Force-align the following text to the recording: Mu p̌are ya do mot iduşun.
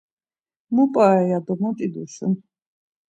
Mu 0.73 0.83
p̌are 0.93 1.23
ya 1.29 1.39
do 1.45 1.53
mot 1.61 1.77
iduşun. 1.85 2.33